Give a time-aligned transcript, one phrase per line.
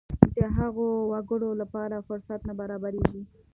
[0.35, 3.21] د هغو وګړو لپاره فرصت نه برابرېږي.